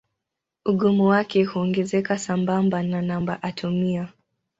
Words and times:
Ugumu 0.65 1.05
wake 1.07 1.43
huongezeka 1.43 2.17
sambamba 2.17 2.83
na 2.83 3.01
namba 3.01 3.43
atomia. 3.43 4.09